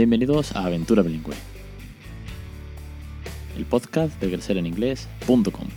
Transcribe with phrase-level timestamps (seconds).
[0.00, 1.34] Bienvenidos a Aventura Bilingüe,
[3.54, 5.68] el podcast de crecereninglés.com.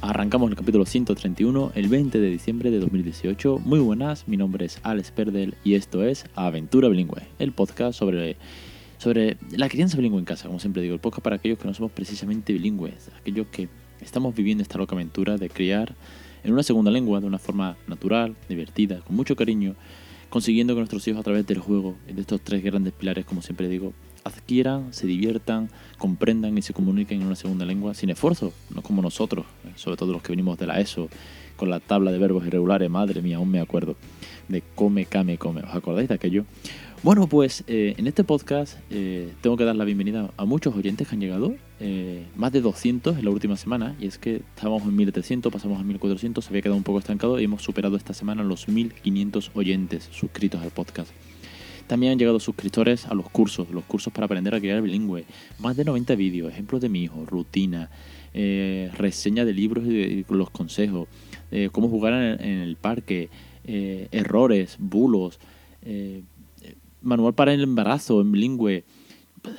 [0.00, 3.58] Arrancamos el capítulo 131 el 20 de diciembre de 2018.
[3.64, 8.36] Muy buenas, mi nombre es Alex Perdel y esto es Aventura Bilingüe, el podcast sobre,
[8.98, 11.74] sobre la crianza bilingüe en casa, como siempre digo, el podcast para aquellos que no
[11.74, 13.68] somos precisamente bilingües, aquellos que
[14.04, 15.94] estamos viviendo esta loca aventura de criar
[16.44, 19.74] en una segunda lengua de una forma natural, divertida, con mucho cariño,
[20.28, 23.68] consiguiendo que nuestros hijos a través del juego, de estos tres grandes pilares, como siempre
[23.68, 23.92] digo,
[24.24, 29.02] adquieran, se diviertan, comprendan y se comuniquen en una segunda lengua sin esfuerzo, no como
[29.02, 31.08] nosotros, eh, sobre todo los que venimos de la ESO,
[31.56, 33.96] con la tabla de verbos irregulares, madre mía, aún me acuerdo,
[34.48, 36.44] de come, came, come, ¿os acordáis de aquello?
[37.04, 41.06] Bueno, pues eh, en este podcast eh, tengo que dar la bienvenida a muchos oyentes
[41.06, 41.54] que han llegado,
[42.34, 45.82] más de 200 en la última semana, y es que estábamos en 1300, pasamos a
[45.82, 50.08] 1400, se había quedado un poco estancado y hemos superado esta semana los 1500 oyentes
[50.12, 51.10] suscritos al podcast.
[51.86, 55.26] También han llegado suscriptores a los cursos, los cursos para aprender a crear bilingüe.
[55.58, 57.90] Más de 90 vídeos, ejemplos de mi hijo, rutina,
[58.32, 61.08] eh, reseña de libros y, los consejos,
[61.50, 63.28] eh, cómo jugar en, el parque,
[63.66, 65.38] eh, errores, bulos,
[67.04, 68.84] manual para el embarazo en bilingüe.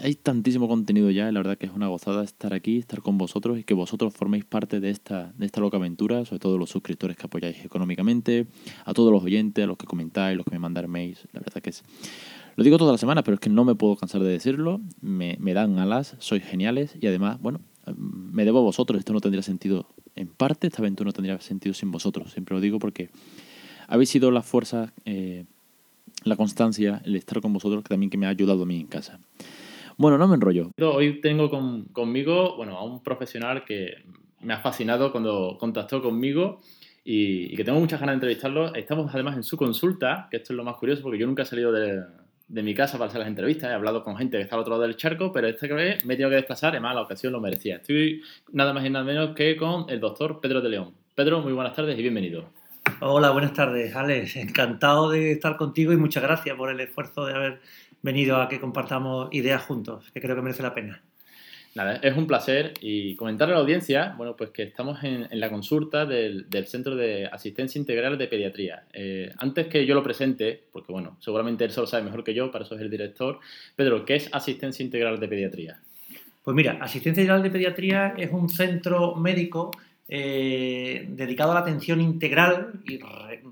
[0.02, 3.60] Hay tantísimo contenido ya, la verdad que es una gozada estar aquí, estar con vosotros
[3.60, 7.16] y que vosotros forméis parte de esta, de esta loca aventura, sobre todo los suscriptores
[7.16, 8.48] que apoyáis económicamente,
[8.84, 11.62] a todos los oyentes, a los que comentáis, los que me mandan mails, la verdad
[11.62, 11.84] que es...
[12.56, 15.38] Lo digo toda la semana, pero es que no me puedo cansar de decirlo, me,
[15.40, 17.60] me dan alas, sois geniales y además, bueno,
[17.94, 21.73] me debo a vosotros, esto no tendría sentido, en parte esta aventura no tendría sentido
[21.73, 23.10] sin vosotros, siempre lo digo porque
[23.88, 25.46] habéis sido la fuerza, eh,
[26.26, 28.88] la constancia, el estar con vosotros que también que me ha ayudado a mí en
[28.88, 29.20] casa.
[29.98, 30.72] Bueno, no me enrollo.
[30.82, 31.49] Hoy tengo
[31.94, 34.04] conmigo bueno, a un profesional que
[34.42, 36.60] me ha fascinado cuando contactó conmigo
[37.04, 38.73] y, que tengo muchas ganas de entrevistarlo.
[38.73, 41.45] Estamos además en su consulta, que esto es lo más curioso porque yo nunca he
[41.45, 42.04] salido de,
[42.49, 43.70] mi casa para hacer las entrevistas.
[43.70, 46.16] He hablado con gente que está al otro lado del charco, pero esta vez me
[46.16, 47.78] he tenido que desplazar, además la ocasión lo merecía.
[47.78, 50.94] Estoy nada más y nada menos que con el doctor Pedro de León.
[51.14, 52.49] Pedro, muy buenas tardes y bienvenido.
[53.02, 54.36] Hola, buenas tardes, Alex.
[54.38, 57.60] Encantado de estar contigo y muchas gracias por el esfuerzo de haber
[58.02, 61.02] venido a que compartamos ideas juntos, que creo que merece la pena.
[61.76, 65.50] Nada, es un placer y comentarle a la audiencia, bueno, pues que estamos en, la
[65.50, 68.84] consulta del, Centro de Asistencia Integral de Pediatría.
[68.94, 72.50] Eh, antes que yo lo presente, porque bueno, seguramente él solo sabe mejor que yo,
[72.50, 73.40] para eso es el director,
[73.76, 75.80] Pedro, ¿qué es Asistencia Integral de Pediatría?
[76.44, 79.72] Pues mira, Asistencia Integral de Pediatría es un centro médico
[80.08, 82.99] eh, dedicado a la atención integral, y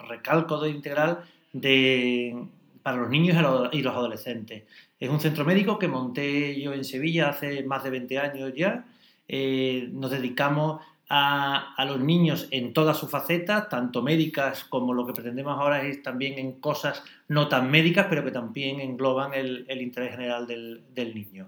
[0.08, 2.36] recalco de integral, de
[2.84, 3.38] para los niños
[3.72, 4.64] y los adolescentes.
[5.00, 8.86] Es un centro médico que monté yo en Sevilla hace más de 20 años ya.
[9.28, 15.14] Eh, nos dedicamos a, los niños en todas sus facetas, tanto médicas como lo que
[15.14, 20.12] pretendemos ahora es también en cosas no tan médicas, pero que también engloban el, interés
[20.12, 21.48] general del, del, niño.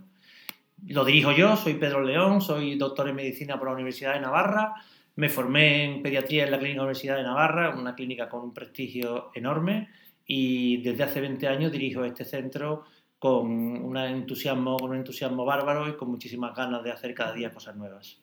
[0.88, 4.76] Lo dirijo yo, soy Pedro León, soy doctor en medicina por la Universidad de Navarra,
[5.16, 9.32] me formé en pediatría en la Clínica Universidad de Navarra, una clínica con un prestigio
[9.34, 9.90] enorme
[10.26, 12.84] y desde hace 20 años dirijo este centro
[13.20, 17.52] con un entusiasmo, con un entusiasmo bárbaro y con muchísimas ganas de hacer cada día
[17.52, 18.20] cosas nuevas.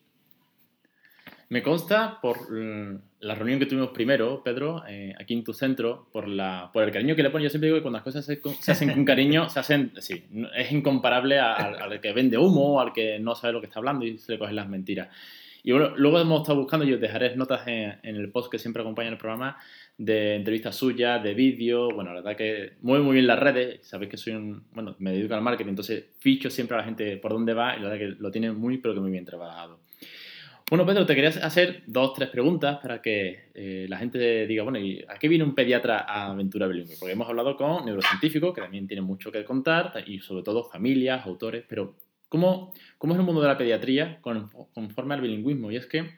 [1.48, 6.08] Me consta por mm, la reunión que tuvimos primero, Pedro, eh, aquí en tu centro,
[6.10, 7.44] por, la, por el cariño que le pones.
[7.44, 10.24] Yo siempre digo que cuando las cosas se, hacen con cariño, se hacen, sí,
[10.56, 14.16] es incomparable al, que vende humo, al que no sabe lo que está hablando y
[14.16, 15.08] se le cogen las mentiras.
[15.64, 19.10] Y bueno, luego hemos estado buscando, yo dejaré notas en, el post que siempre acompaña
[19.10, 19.56] el programa,
[19.96, 24.10] de entrevistas suyas, de vídeo, bueno, la verdad que mueve muy bien las redes, sabéis
[24.10, 27.32] que soy un, bueno, me dedico al marketing, entonces ficho siempre a la gente por
[27.32, 29.78] dónde va y la verdad que lo tiene muy, pero que muy bien trabajado.
[30.68, 34.78] Bueno, Pedro, te quería hacer dos, tres preguntas para que eh, la gente diga, bueno,
[34.78, 36.96] ¿y ¿a qué viene un pediatra a Aventura Bilingüe?
[36.98, 41.26] Porque hemos hablado con neurocientíficos, que también tienen mucho que contar, y sobre todo familias,
[41.26, 41.94] autores, pero
[42.32, 45.70] ¿cómo, es el mundo de la pediatría conforme al bilingüismo?
[45.70, 46.12] Y es que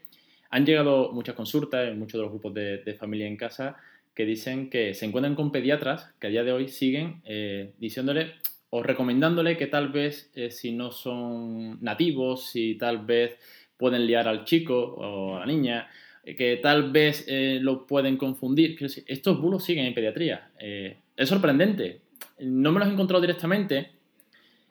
[0.49, 3.77] han llegado muchas consultas en muchos de los grupos de, familia en casa
[4.15, 8.35] que dicen que se encuentran con pediatras que a día de hoy siguen eh, diciéndole
[8.71, 13.37] o recomendándole que tal vez eh, si no son nativos, si tal vez
[13.77, 15.89] pueden liar al chico o a la niña,
[16.23, 17.27] eh, que tal vez
[17.61, 18.77] lo pueden confundir.
[19.09, 20.53] Estos bulos siguen en pediatría.
[20.61, 22.03] es sorprendente.
[22.39, 23.94] No me los he encontrado directamente.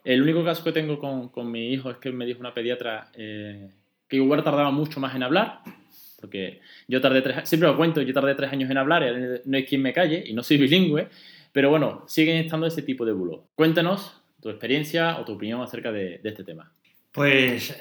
[0.04, 3.12] El único caso que tengo con, con mi hijo es que me dijo una pediatra
[3.14, 5.62] que igual tardaba mucho más en hablar,
[6.20, 9.04] porque yo tardé tres siempre lo cuento, yo tardé tres años en hablar,
[9.46, 11.10] no hay quien me calle y no soy bilingüe,
[11.52, 13.42] pero bueno, siguen estando ese tipo de bulos.
[13.56, 16.72] Cuéntanos tu experiencia o tu opinión acerca de, este tema.
[17.12, 17.80] Pues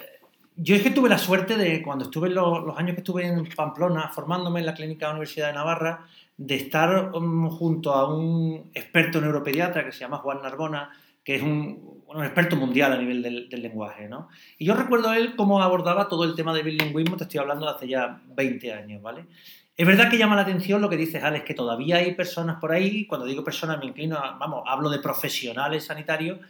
[0.57, 4.11] yo es que tuve la suerte de, cuando estuve los, años que estuve en Pamplona
[4.15, 8.71] formándome en la Clínica de la Universidad de Navarra, de estar um, junto a un
[8.75, 10.91] experto neuropediatra que se llama Juan Narbona,
[11.25, 14.29] que es un, experto mundial a nivel del, del, lenguaje, ¿no?
[14.59, 17.65] Y yo recuerdo a él cómo abordaba todo el tema de bilingüismo, te estoy hablando
[17.65, 19.27] de hace ya 20 años, ¿vale?
[19.75, 22.73] Es verdad que llama la atención lo que dices, Alex, que todavía hay personas por
[22.73, 26.41] ahí, cuando digo personas me inclino, a, vamos, hablo de profesionales sanitarios,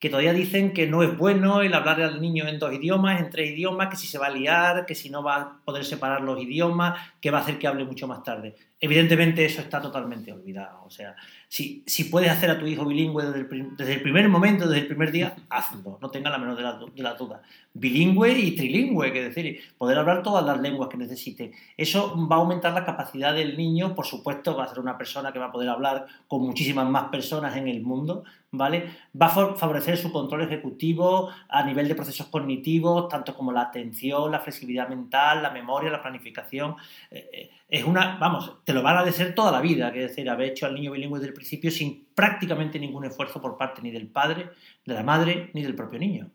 [0.00, 3.30] que todavía dicen que no es bueno el hablar al niño en dos idiomas, en
[3.30, 6.22] tres idiomas, que si se va a liar, que si no va a poder separar
[6.22, 8.56] los idiomas, que va a hacer que hable mucho más tarde.
[8.84, 10.82] Evidentemente eso está totalmente olvidado.
[10.84, 11.14] O sea,
[11.46, 14.80] si, si puedes hacer a tu hijo bilingüe desde el, desde el, primer momento, desde
[14.80, 17.42] el primer día, hazlo, no tenga la menor de las la dudas.
[17.74, 21.52] Bilingüe y trilingüe, que decir, poder hablar todas las lenguas que necesite.
[21.76, 25.32] Eso va a aumentar la capacidad del niño, por supuesto, va a ser una persona
[25.32, 28.90] que va a poder hablar con muchísimas más personas en el mundo, ¿vale?
[29.20, 34.32] Va a favorecer su control ejecutivo a nivel de procesos cognitivos, tanto como la atención,
[34.32, 36.76] la flexibilidad mental, la memoria, la planificación.
[37.10, 40.66] Eh, es una, vamos, lo van a agradecer toda la vida, que decir, haber hecho
[40.66, 44.50] al niño bilingüe desde el principio sin prácticamente ningún esfuerzo por parte ni del padre,
[44.84, 46.30] de la madre, ni del propio niño.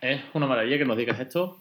[0.00, 1.58] Es una maravilla que nos digas esto,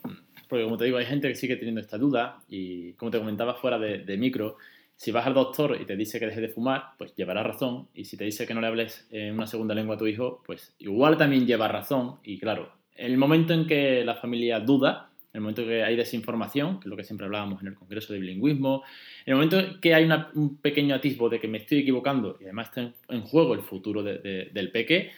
[0.48, 3.56] porque como te digo, hay gente que sigue teniendo esta duda y como te comentaba
[3.56, 4.58] fuera de, de micro,
[5.02, 7.88] si vas al doctor y te dice que deje de fumar, pues llevará razón.
[7.96, 10.44] Y si te dice que no le hables en una segunda lengua a tu hijo,
[10.46, 12.18] pues igual también lleva razón.
[12.24, 16.80] Y claro, el momento en que la familia duda, el momento en que hay desinformación,
[16.80, 18.84] que es lo que siempre hablábamos en el Congreso de Bilingüismo,
[19.26, 22.38] en el momento en que hay una, un pequeño atisbo de que me estoy equivocando
[22.40, 25.12] y además está en, en juego el futuro de, de, del peque,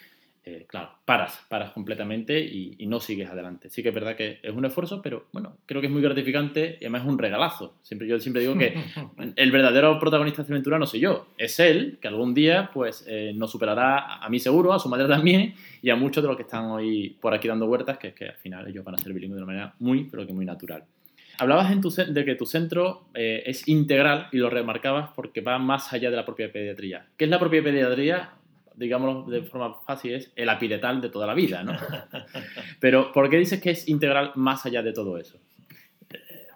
[0.45, 3.69] eh, claro, paras, paras completamente y, y, no sigues adelante.
[3.69, 6.77] Sí que es verdad que es un esfuerzo, pero bueno, creo que es muy gratificante
[6.81, 7.75] y además es un regalazo.
[7.81, 8.75] Siempre, yo siempre digo que
[9.37, 13.31] el verdadero protagonista de aventura no soy yo, es él, que algún día pues eh,
[13.33, 16.43] nos superará a mí seguro, a su madre también y a muchos de los que
[16.43, 19.13] están hoy por aquí dando huertas, que es que al final ellos van a ser
[19.13, 20.83] bilingües de una manera muy, pero que muy natural.
[21.39, 25.57] Hablabas en tu, de que tu centro eh, es integral y lo remarcabas porque va
[25.57, 27.07] más allá de la propia pediatría.
[27.17, 28.33] ¿Qué es la propia pediatría?
[28.75, 31.75] Digámoslo de forma fácil, es el apiretal de toda la vida, ¿no?
[32.79, 35.39] Pero, ¿por qué dices que es integral más allá de todo eso?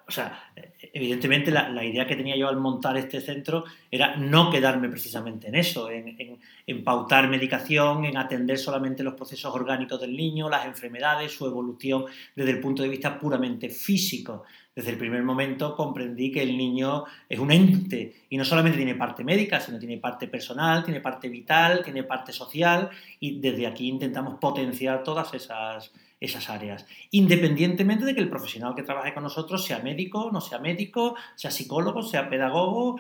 [0.08, 0.52] O sea,
[0.94, 5.50] evidentemente la, la, idea que tenía yo al montar este centro era no quedarme precisamente
[5.50, 10.50] en eso, en, en, en, pautar medicación, en atender solamente los procesos orgánicos del niño,
[10.50, 14.46] las enfermedades, su evolución desde el punto de vista puramente físico.
[14.78, 18.94] Desde el primer momento comprendí que el niño es un ente y no solamente tiene
[18.94, 23.88] parte médica, sino tiene parte personal, tiene parte vital, tiene parte social y desde aquí
[23.88, 29.66] intentamos potenciar todas esas, esas áreas, independientemente de que el profesional que trabaje con nosotros
[29.66, 32.98] sea médico, no sea médico, sea psicólogo, sea pedagogo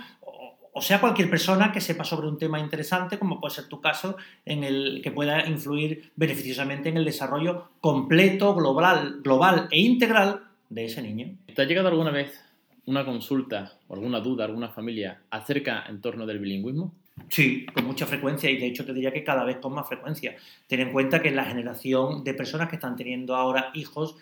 [0.73, 4.18] o, sea cualquier persona que sepa sobre un tema interesante, como puede ser tu caso,
[4.45, 10.86] en el que pueda influir beneficiosamente en el desarrollo completo, global, global e integral de
[10.86, 11.36] ese niño.
[11.54, 12.40] ¿Te ha llegado alguna vez
[12.86, 16.94] una consulta o alguna duda, alguna familia acerca en torno del bilingüismo?
[17.30, 20.36] Sí, con mucha frecuencia y de hecho te diría que cada vez con más frecuencia.
[20.68, 24.16] Ten en cuenta que la generación de personas que están teniendo ahora hijos,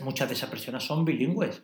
[0.00, 1.62] muchas de esas personas son bilingües.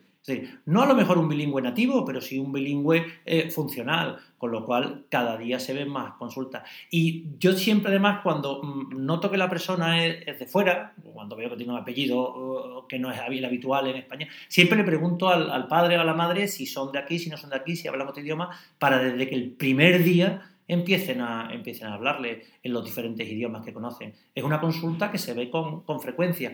[0.65, 4.65] No a lo mejor un bilingüe nativo, pero sí un bilingüe eh, funcional, con lo
[4.65, 6.63] cual cada día se ven más consultas.
[6.91, 11.49] Y yo siempre además cuando mm, noto que la persona es, de fuera, cuando veo
[11.49, 15.67] que tiene un apellido que no es habitual en España, siempre le pregunto al, al
[15.67, 17.87] padre o a la madre si son de aquí, si no son de aquí, si
[17.87, 22.71] hablan otro idioma, para desde que el primer día empiecen a, empiecen a hablarle en
[22.71, 24.13] los diferentes idiomas que conocen.
[24.33, 26.53] Es una consulta que se ve con, con frecuencia.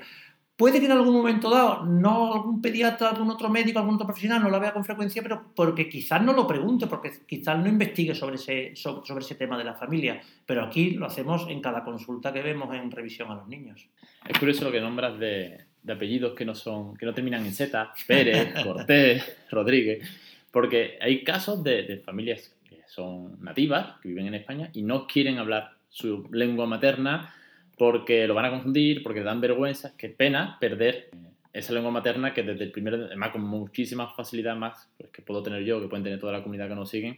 [0.57, 4.41] Puede que en algún momento dado, no algún pediatra, algún otro médico, algún otro profesional
[4.41, 8.15] no la vea con frecuencia, pero porque quizás no lo pregunte, porque quizás no investigue
[8.15, 10.21] sobre ese, sobre, ese tema de la familia.
[10.45, 13.89] Pero aquí lo hacemos en cada consulta que vemos en revisión a los niños.
[14.25, 17.53] Es curioso lo que nombras de, de apellidos que no, son, que no terminan en
[17.53, 20.09] Z, Pérez, Cortés, Rodríguez,
[20.51, 25.05] porque hay casos de, de familias que son nativas, que viven en España y no
[25.05, 27.33] quieren hablar su lengua materna
[27.77, 31.09] porque lo van a confundir, porque dan vergüenza, qué pena perder
[31.53, 35.41] esa lengua materna que desde el primer, además con muchísima facilidad más pues, que puedo
[35.41, 37.17] tener yo, que pueden tener toda la comunidad que nos siguen,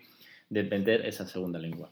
[0.49, 1.89] de vender esa segunda lengua.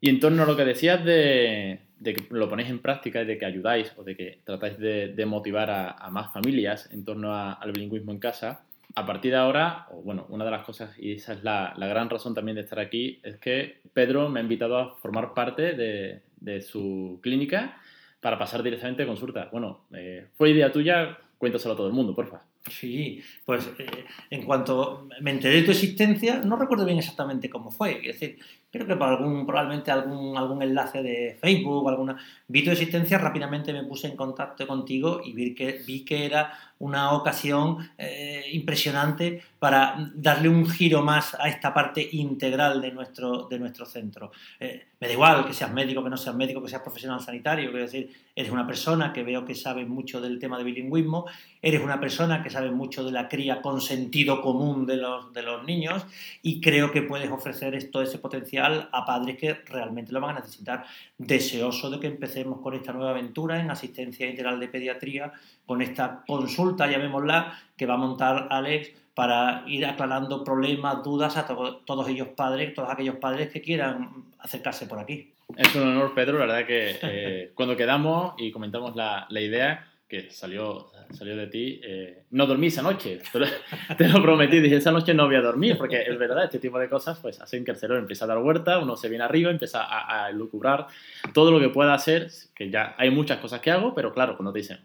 [0.00, 3.26] Y en torno a lo que decías de, de que lo ponéis en práctica y
[3.26, 7.04] de que ayudáis o de que tratáis de, de motivar a, a, más familias en
[7.04, 10.96] torno a, al bilingüismo en casa, a partir de ahora, bueno, una de las cosas,
[10.98, 14.40] y esa es la, la, gran razón también de estar aquí, es que Pedro me
[14.40, 17.78] ha invitado a formar parte de, de su clínica
[18.20, 19.48] para pasar directamente a consulta.
[19.52, 22.42] Bueno, eh, fue idea tuya, cuéntaselo a todo el mundo, porfa.
[22.68, 27.70] Sí, pues eh, en cuanto me enteré de tu existencia, no recuerdo bien exactamente cómo
[27.70, 27.98] fue.
[28.06, 28.38] Es decir,
[28.70, 33.72] creo que por algún, probablemente algún, algún enlace de Facebook, alguna, vi tu existencia, rápidamente
[33.72, 39.42] me puse en contacto contigo y vi que, vi que era una ocasión eh, impresionante
[39.58, 44.32] para darle un giro más a esta parte integral de nuestro, de nuestro centro.
[44.58, 47.70] Eh, me da igual que seas médico, que no seas médico, que seas profesional sanitario,
[47.70, 51.26] quiero decir, eres una persona que veo que sabe mucho del tema de bilingüismo,
[51.60, 55.42] eres una persona que sabe mucho de la cría con sentido común de los, de
[55.42, 56.06] los niños
[56.42, 60.40] y creo que puedes ofrecer todo ese potencial a padres que realmente lo van a
[60.40, 60.84] necesitar.
[61.18, 65.32] Deseoso de que empecemos con esta nueva aventura en asistencia integral de pediatría,
[65.66, 71.46] con esta consulta, llamémosla, que va a montar Alex para ir aclarando problemas, dudas a
[71.46, 75.32] todos ellos padres, todos aquellos padres que quieran acercarse por aquí.
[75.56, 79.89] Es un honor, Pedro, la verdad que eh, cuando quedamos y comentamos la, la idea,
[80.10, 83.20] que salió, salió de ti, eh, no dormí esa noche,
[83.96, 86.80] te lo prometí, dije, esa noche no voy a dormir, porque es verdad, este tipo
[86.80, 89.52] de cosas pues hacen que el cerebro empiece a dar vuelta, uno se viene arriba,
[89.52, 90.88] empieza a, a lucubrar
[91.32, 94.52] todo lo que pueda hacer, que ya hay muchas cosas que hago, pero claro, cuando
[94.52, 94.80] te dicen,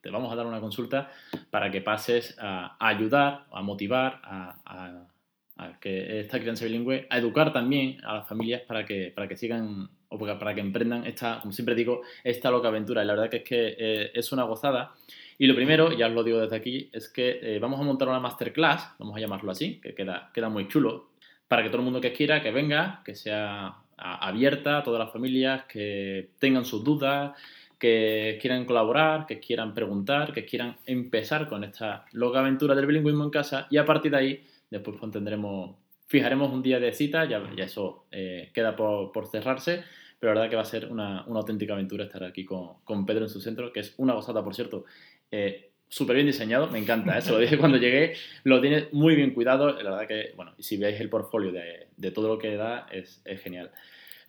[0.00, 1.10] te vamos a dar una consulta
[1.50, 7.52] para que pases a, ayudar, a motivar, a, a, que esta crianza bilingüe, a educar
[7.52, 11.52] también a las familias para que, para que sigan o para que emprendan esta, como
[11.52, 13.02] siempre digo, esta loca aventura.
[13.02, 14.92] Y la verdad que es que eh, es una gozada.
[15.38, 18.08] Y lo primero, ya os lo digo desde aquí, es que eh, vamos a montar
[18.08, 21.10] una masterclass, vamos a llamarlo así, que queda, queda muy chulo,
[21.48, 25.12] para que todo el mundo que quiera, que venga, que sea abierta a todas las
[25.12, 27.32] familias, que tengan sus dudas,
[27.78, 33.24] que quieran colaborar, que quieran preguntar, que quieran empezar con esta loca aventura del bilingüismo
[33.24, 35.76] en casa y a partir de ahí después pues, tendremos,
[36.06, 39.84] fijaremos un día de cita, ya, ya eso eh, queda por, por cerrarse
[40.20, 43.06] pero la verdad que va a ser una, una auténtica aventura estar aquí con, con,
[43.06, 44.84] Pedro en su centro, que es una gozada, por cierto.
[45.30, 47.32] Eh, Súper bien diseñado, me encanta, eso ¿eh?
[47.32, 50.76] lo dije cuando llegué, lo tiene muy bien cuidado, la verdad que, bueno, y si
[50.76, 53.72] veis el portfolio de, de todo lo que da, es, es, genial.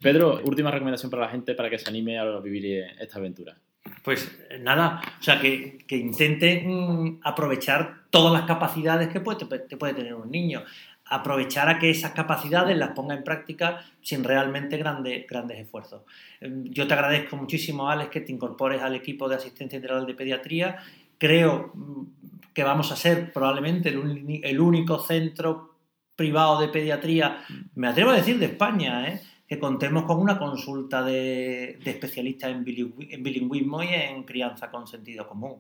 [0.02, 3.56] Pedro, última recomendación para la gente para que se anime a vivir esta aventura.
[4.04, 9.94] Pues nada, o sea, que, que intenten aprovechar todas las capacidades que puede, te puede
[9.94, 10.64] tener un niño
[11.12, 16.04] aprovechar a que esas capacidades las ponga en práctica sin realmente grandes, grandes esfuerzos.
[16.40, 20.14] Em, yo te agradezco muchísimo, Alex, que te incorpores al equipo de asistencia integral de
[20.14, 20.78] pediatría.
[21.18, 25.76] Creo mm, que vamos a ser probablemente el, único centro
[26.16, 27.44] privado de pediatría,
[27.76, 29.22] me atrevo a decir de España, ¿eh?
[29.48, 35.58] que contemos con una consulta de, especialistas en, bilingüismo y en crianza con sentido común.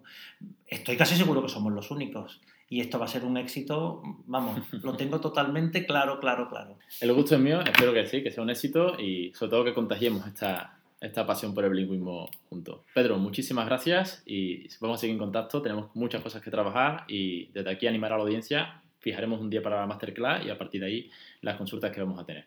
[0.65, 2.39] Estoy casi seguro que somos los únicos
[2.71, 6.77] y esto va a ser un éxito, vamos, lo tengo totalmente claro, claro, claro.
[7.01, 9.73] El gusto es mío, espero que sí, que sea un éxito y sobre todo que
[9.73, 12.79] contagiemos esta, esta pasión por el bilingüismo juntos.
[12.95, 17.47] Pedro, muchísimas gracias y vamos a seguir en contacto, tenemos muchas cosas que trabajar y
[17.47, 20.79] desde aquí animar a la audiencia, fijaremos un día para la masterclass y a partir
[20.79, 21.11] de ahí
[21.41, 22.45] las consultas que vamos a tener.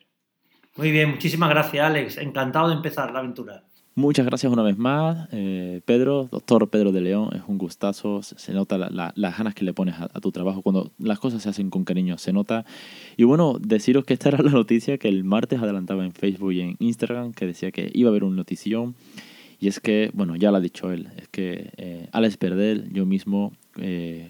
[0.75, 3.63] Muy bien, muchísimas gracias Alex, encantado de empezar la aventura.
[3.97, 8.51] Muchas gracias una vez más, eh, Pedro, doctor Pedro de León, es un gustazo, se
[8.51, 11.85] nota las ganas que le pones a, tu trabajo, cuando las cosas se hacen con
[11.85, 12.65] cariño, se nota.
[13.15, 16.59] Y bueno, deciros que esta era la noticia que el martes adelantaba en Facebook y
[16.59, 18.95] en Instagram, que decía que iba a haber un notición,
[19.61, 23.05] y es que, bueno, ya lo ha dicho él, es que eh, Alex Perdel, yo
[23.05, 24.29] mismo, eh,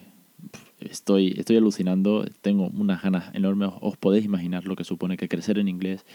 [0.79, 5.57] estoy, estoy alucinando, tengo unas ganas enormes, os podéis imaginar lo que supone que crecer
[5.57, 6.05] en inglés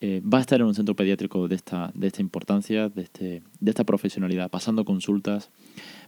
[0.00, 3.42] eh, va a estar en un centro pediátrico de esta, de esta importancia, de, este,
[3.60, 5.50] de esta profesionalidad, pasando consultas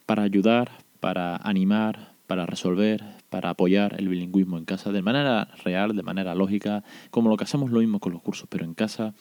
[0.06, 5.96] para ayudar, para animar, para resolver, para apoyar el bilingüismo en casa de manera real,
[5.96, 9.14] de manera lógica, como lo que hacemos lo mismo con los cursos, pero en casa.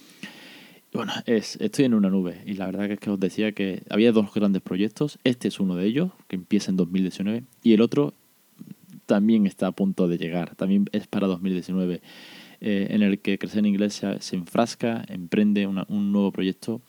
[0.94, 4.12] Bueno, es, estoy en una nube y la verdad es que os decía que había
[4.12, 5.20] dos grandes proyectos.
[5.24, 8.14] Este es uno de ellos, que empieza en 2019, y el otro
[9.06, 12.02] también está a punto de llegar, también es para 2019.
[12.60, 16.82] Eh, en el que Crecer en Inglés se, enfrasca, emprende un nuevo proyecto,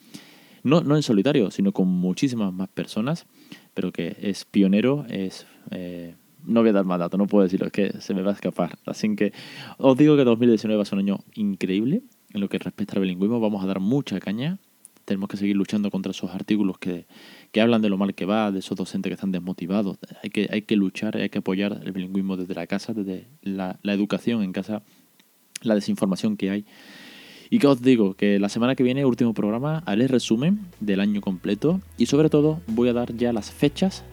[0.63, 3.27] no, no en solitario, sino con muchísimas más personas,
[3.75, 5.47] pero que es pionero, es...
[5.71, 8.31] Eh, no voy a dar más datos, no puedo decirlo, es que se me va
[8.31, 8.79] a escapar.
[8.87, 9.33] Así que
[9.77, 13.03] os digo que 2019 va a ser un año increíble en lo que respecta al
[13.03, 13.39] bilingüismo.
[13.41, 14.59] Vamos a dar mucha caña.
[15.05, 17.07] Tenemos que seguir luchando contra esos artículos que,
[17.53, 19.99] que hablan de lo mal que va, de esos docentes que están desmotivados.
[20.23, 23.79] Hay que, hay que luchar, hay que apoyar el bilingüismo desde la casa, desde la,
[23.83, 24.83] la educación en casa
[25.63, 26.65] la desinformación que hay.
[27.51, 31.21] Y que os digo que la semana que viene, último programa, haré resumen del año
[31.21, 34.05] completo y sobre todo voy a dar ya las fechas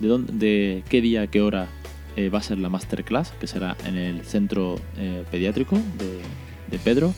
[0.00, 1.68] de, dónde, de qué día, qué hora
[2.16, 6.20] eh, va a ser la masterclass, que será en el centro eh, pediátrico de,
[6.70, 7.12] de, Pedro.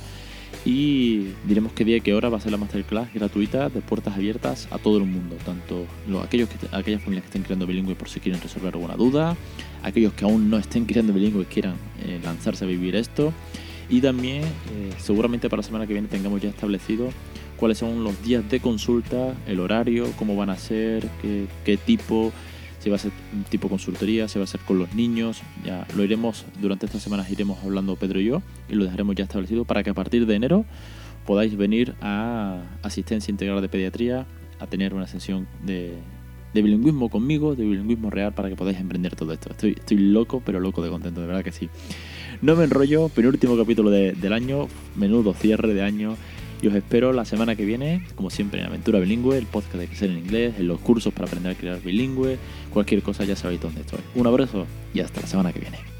[0.64, 4.14] Y diremos qué día y qué hora va a ser la masterclass gratuita de puertas
[4.14, 7.94] abiertas a todo el mundo, tanto los, aquellos que, aquellas familias que estén creando bilingüe
[7.94, 9.36] por si quieren resolver alguna duda,
[9.82, 13.32] aquellos que aún no estén creando bilingüe y quieran eh, lanzarse a vivir esto.
[13.88, 17.10] Y también eh, seguramente para la semana que viene tengamos ya establecido
[17.56, 22.32] cuáles son los días de consulta, el horario, cómo van a ser, qué, qué tipo,
[22.86, 25.84] si va a ser un tipo consultoría, si va a ser con los niños, ya
[25.96, 29.64] lo iremos, durante estas semanas iremos hablando Pedro y yo y lo dejaremos ya establecido
[29.64, 30.64] para que a partir de enero
[31.26, 34.24] podáis venir a asistencia integral de pediatría
[34.60, 35.94] a tener una sesión de,
[36.54, 39.50] de bilingüismo conmigo, de bilingüismo real para que podáis emprender todo esto.
[39.50, 41.68] Estoy, estoy loco, pero loco de contento, de verdad que sí.
[42.40, 46.16] No me enrollo, penúltimo capítulo de- del año, menudo cierre de año.
[46.62, 49.86] Y os espero la semana que viene, como siempre, en Aventura Bilingüe, el podcast de
[49.86, 52.38] crecer en inglés, en los cursos para aprender a crear bilingüe,
[52.72, 54.00] cualquier cosa ya sabéis dónde estoy.
[54.14, 55.95] Un abrazo y hasta la semana que viene.